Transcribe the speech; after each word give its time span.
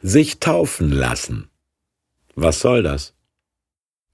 Sich 0.00 0.38
taufen 0.38 0.92
lassen. 0.92 1.50
Was 2.36 2.60
soll 2.60 2.84
das? 2.84 3.14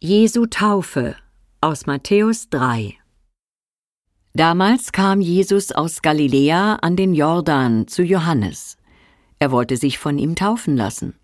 Jesu 0.00 0.46
Taufe 0.46 1.16
aus 1.60 1.84
Matthäus 1.84 2.48
3 2.48 2.94
Damals 4.32 4.92
kam 4.92 5.20
Jesus 5.20 5.72
aus 5.72 6.00
Galiläa 6.00 6.76
an 6.76 6.96
den 6.96 7.14
Jordan 7.14 7.88
zu 7.88 8.02
Johannes. 8.02 8.78
Er 9.38 9.50
wollte 9.50 9.76
sich 9.76 9.98
von 9.98 10.18
ihm 10.18 10.34
taufen 10.34 10.78
lassen. 10.78 11.14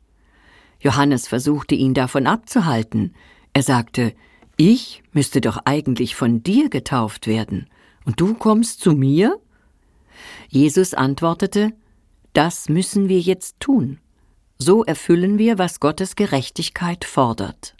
Johannes 0.81 1.29
versuchte 1.29 1.75
ihn 1.75 1.95
davon 1.95 2.27
abzuhalten. 2.27 3.15
Er 3.55 3.63
sagte, 3.63 4.13
ich 4.59 5.03
müsste 5.13 5.41
doch 5.41 5.61
eigentlich 5.65 6.15
von 6.15 6.43
dir 6.43 6.69
getauft 6.69 7.27
werden, 7.27 7.71
und 8.05 8.21
du 8.21 8.35
kommst 8.35 8.81
zu 8.81 8.93
mir? 8.93 9.41
Jesus 10.51 10.93
antwortete, 10.93 11.73
das 12.35 12.69
müssen 12.69 13.09
wir 13.09 13.21
jetzt 13.21 13.59
tun. 13.59 13.99
So 14.59 14.85
erfüllen 14.85 15.39
wir, 15.39 15.59
was 15.59 15.81
Gottes 15.81 16.17
Gerechtigkeit 16.17 17.05
fordert. 17.05 17.75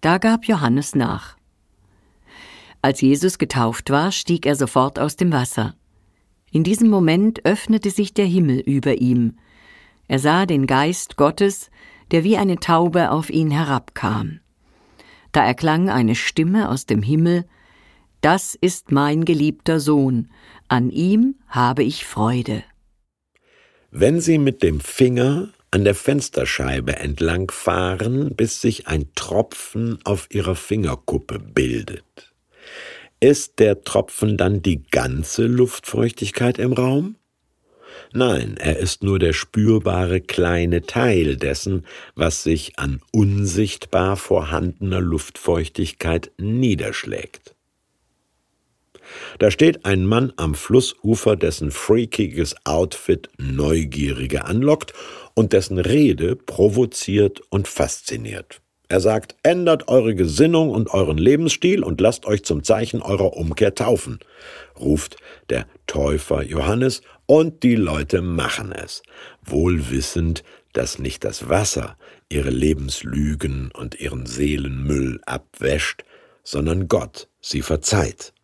Da 0.00 0.18
gab 0.18 0.46
Johannes 0.46 0.94
nach. 0.94 1.36
Als 2.82 3.00
Jesus 3.00 3.38
getauft 3.38 3.90
war, 3.90 4.10
stieg 4.10 4.44
er 4.44 4.56
sofort 4.56 4.98
aus 4.98 5.16
dem 5.16 5.32
Wasser. 5.32 5.74
In 6.50 6.64
diesem 6.64 6.90
Moment 6.90 7.44
öffnete 7.46 7.90
sich 7.90 8.12
der 8.12 8.26
Himmel 8.26 8.60
über 8.60 9.00
ihm. 9.00 9.38
Er 10.08 10.18
sah 10.18 10.44
den 10.44 10.66
Geist 10.66 11.16
Gottes, 11.16 11.70
der 12.10 12.24
wie 12.24 12.36
eine 12.36 12.56
Taube 12.56 13.10
auf 13.10 13.30
ihn 13.30 13.50
herabkam. 13.50 14.40
Da 15.32 15.44
erklang 15.44 15.88
eine 15.88 16.14
Stimme 16.14 16.68
aus 16.68 16.84
dem 16.84 17.02
Himmel 17.02 17.46
Das 18.20 18.54
ist 18.54 18.92
mein 18.92 19.24
geliebter 19.24 19.80
Sohn, 19.80 20.30
an 20.68 20.90
ihm 20.90 21.36
habe 21.48 21.82
ich 21.82 22.04
Freude. 22.04 22.62
Wenn 23.90 24.20
Sie 24.20 24.38
mit 24.38 24.62
dem 24.62 24.80
Finger 24.80 25.48
an 25.72 25.84
der 25.84 25.94
Fensterscheibe 25.94 26.96
entlang 26.96 27.50
fahren, 27.50 28.36
bis 28.36 28.60
sich 28.60 28.86
ein 28.88 29.06
Tropfen 29.14 29.98
auf 30.04 30.28
Ihrer 30.30 30.54
Fingerkuppe 30.54 31.38
bildet, 31.38 32.32
ist 33.20 33.58
der 33.58 33.82
Tropfen 33.82 34.36
dann 34.36 34.62
die 34.62 34.82
ganze 34.82 35.46
Luftfeuchtigkeit 35.46 36.58
im 36.58 36.74
Raum? 36.74 37.16
Nein, 38.12 38.56
er 38.58 38.78
ist 38.78 39.02
nur 39.02 39.18
der 39.18 39.32
spürbare 39.32 40.20
kleine 40.20 40.82
Teil 40.82 41.36
dessen, 41.36 41.86
was 42.14 42.42
sich 42.42 42.78
an 42.78 43.00
unsichtbar 43.10 44.16
vorhandener 44.16 45.00
Luftfeuchtigkeit 45.00 46.32
niederschlägt. 46.36 47.54
Da 49.38 49.50
steht 49.50 49.84
ein 49.84 50.06
Mann 50.06 50.32
am 50.36 50.54
Flussufer, 50.54 51.36
dessen 51.36 51.70
freakiges 51.70 52.54
Outfit 52.64 53.28
Neugierige 53.38 54.44
anlockt 54.44 54.92
und 55.34 55.52
dessen 55.52 55.78
Rede 55.78 56.36
provoziert 56.36 57.40
und 57.50 57.68
fasziniert. 57.68 58.60
Er 58.88 59.00
sagt, 59.00 59.36
ändert 59.42 59.88
eure 59.88 60.14
Gesinnung 60.14 60.68
und 60.68 60.92
euren 60.92 61.16
Lebensstil 61.16 61.82
und 61.82 62.00
lasst 62.02 62.26
euch 62.26 62.44
zum 62.44 62.62
Zeichen 62.62 63.00
eurer 63.00 63.34
Umkehr 63.38 63.74
taufen, 63.74 64.18
ruft 64.78 65.16
der 65.48 65.66
Täufer 65.86 66.42
Johannes, 66.42 67.00
und 67.24 67.62
die 67.62 67.76
Leute 67.76 68.20
machen 68.20 68.72
es, 68.72 69.02
wohl 69.42 69.90
wissend, 69.90 70.44
dass 70.74 70.98
nicht 70.98 71.24
das 71.24 71.48
Wasser 71.48 71.96
ihre 72.28 72.50
Lebenslügen 72.50 73.70
und 73.72 73.98
ihren 73.98 74.26
Seelenmüll 74.26 75.20
abwäscht, 75.24 76.04
sondern 76.44 76.88
Gott 76.88 77.28
sie 77.40 77.62
verzeiht. 77.62 78.34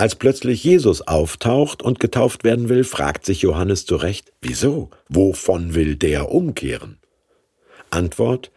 Als 0.00 0.14
plötzlich 0.14 0.64
Jesus 0.64 1.02
auftaucht 1.02 1.82
und 1.82 2.00
getauft 2.00 2.42
werden 2.42 2.70
will, 2.70 2.84
fragt 2.84 3.26
sich 3.26 3.42
Johannes 3.42 3.84
zurecht, 3.84 4.32
wieso? 4.40 4.88
Wovon 5.10 5.74
will 5.74 5.94
der 5.94 6.30
umkehren? 6.30 6.98
Antwort, 7.90 8.50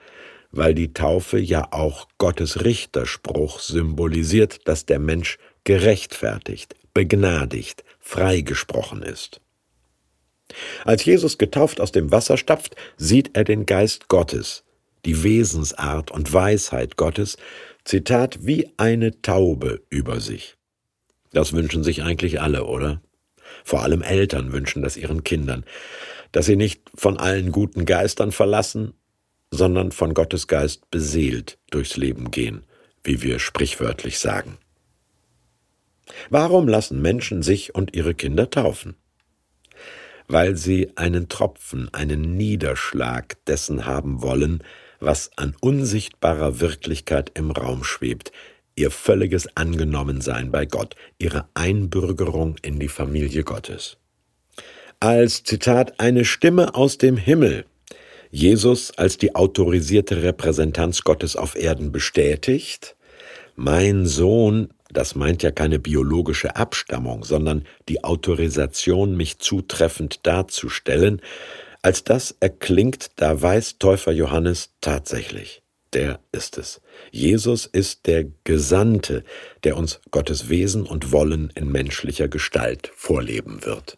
weil 0.52 0.73
die 0.73 0.94
Taufe 0.94 1.38
ja 1.38 1.67
auch 1.71 2.08
Gottes 2.17 2.64
Richterspruch 2.64 3.59
symbolisiert, 3.59 4.69
dass 4.69 4.86
der 4.86 4.99
Mensch 4.99 5.37
gerechtfertigt, 5.65 6.77
begnadigt, 6.93 7.83
freigesprochen 7.99 9.04
ist. 9.04 9.42
Als 10.86 11.04
Jesus 11.04 11.37
getauft 11.37 11.81
aus 11.81 11.92
dem 11.92 12.10
Wasser 12.10 12.37
stapft, 12.37 12.77
sieht 12.95 13.31
er 13.36 13.43
den 13.43 13.65
Geist 13.65 14.08
Gottes, 14.08 14.64
die 15.04 15.23
Wesensart 15.23 16.10
und 16.10 16.31
Weisheit 16.31 16.95
Gottes, 16.95 17.36
Zitat, 17.83 18.45
wie 18.45 18.71
eine 18.77 19.21
Taube 19.21 19.81
über 19.89 20.21
sich. 20.21 20.55
Das 21.33 21.54
wünschen 21.54 21.83
sich 21.83 22.04
eigentlich 22.04 22.42
alle, 22.42 22.66
oder? 22.66 23.02
Vor 23.64 23.83
allem 23.83 24.02
Eltern 24.02 24.54
wünschen 24.54 24.82
das 24.82 24.98
ihren 24.98 25.23
Kindern, 25.23 25.66
dass 26.32 26.45
sie 26.45 26.55
nicht 26.55 26.89
von 26.95 27.17
allen 27.17 27.52
guten 27.52 27.86
Geistern 27.86 28.32
verlassen, 28.32 28.94
sondern 29.52 29.92
von 29.92 30.14
Gottes 30.14 30.48
Geist 30.48 30.89
beseelt 30.89 31.60
durchs 31.70 31.98
Leben 31.98 32.32
gehen, 32.32 32.66
wie 33.04 33.22
wir 33.22 33.39
sprichwörtlich 33.39 34.20
sagen. 34.20 34.58
Warum 36.30 36.67
lassen 36.67 37.02
Menschen 37.02 37.43
sich 37.43 37.76
und 37.76 37.95
ihre 37.95 38.14
Kinder 38.14 38.49
taufen? 38.49 38.95
Weil 40.27 40.55
sie 40.55 40.92
einen 40.95 41.30
Tropfen, 41.30 41.93
einen 41.93 42.36
Niederschlag 42.36 43.38
dessen 43.45 43.86
haben 43.86 44.22
wollen, 44.22 44.64
was 44.99 45.32
an 45.38 45.55
unsichtbarer 45.60 46.60
Wirklichkeit 46.60 47.32
im 47.36 47.52
Raum 47.52 47.83
schwebt, 47.83 48.32
ihr 48.76 48.92
völliges 48.92 49.48
Angenommensein 49.56 50.52
bei 50.52 50.66
Gott, 50.66 50.95
ihre 51.20 51.48
Einbürgerung 51.54 52.56
in 52.61 52.80
die 52.80 52.88
Familie 52.88 53.44
Gottes. 53.44 53.98
Als 55.00 55.44
Zitat 55.44 56.00
eine 56.00 56.26
Stimme 56.26 56.76
aus 56.76 56.98
dem 56.98 57.17
Himmel 57.17 57.66
Jesus 58.34 58.89
als 58.98 59.20
die 59.20 59.36
autorisierte 59.36 60.23
Repräsentanz 60.23 61.04
Gottes 61.04 61.36
auf 61.36 61.56
Erden 61.56 61.92
bestätigt, 61.92 62.95
mein 63.56 64.08
Sohn, 64.08 64.73
das 64.92 65.14
meint 65.14 65.44
ja 65.44 65.52
keine 65.52 65.78
biologische 65.78 66.55
Abstammung, 66.55 67.26
sondern 67.26 67.64
die 67.90 68.04
Autorisation, 68.04 69.16
mich 69.16 69.38
zutreffend 69.38 70.26
darzustellen, 70.26 71.22
als 71.84 72.04
das 72.04 72.36
erklingt, 72.40 73.11
da 73.17 73.40
weiß 73.40 73.78
Täufer 73.78 74.14
Johannes 74.14 74.72
tatsächlich, 74.82 75.61
der 75.93 76.20
ist 76.31 76.58
es. 76.58 76.81
Jesus 77.11 77.65
ist 77.65 78.08
der 78.08 78.26
Gesandte, 78.43 79.23
der 79.64 79.77
uns 79.77 80.02
Gottes 80.11 80.49
Wesen 80.49 80.86
und 80.86 81.11
Wollen 81.11 81.52
in 81.55 81.71
menschlicher 81.71 82.27
Gestalt 82.27 82.92
vorleben 82.95 83.65
wird. 83.65 83.98